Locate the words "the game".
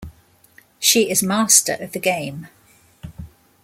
1.91-2.47